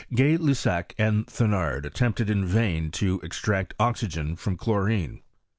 Gay 0.15 0.35
Lussac 0.35 0.95
and 0.97 1.27
Thenard 1.27 1.85
attempted 1.85 2.27
in 2.27 2.43
vain 2.43 2.89
to 2.89 3.19
extract 3.21 3.75
oxygen 3.79 4.35
from 4.35 4.57
chlorine. 4.57 5.21